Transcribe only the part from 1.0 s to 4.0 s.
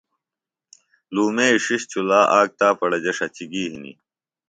لُومئیۡ ݜِݜ چُلا آک تاپڑہ جےۡ ݜچیۡ گی ہنیۡ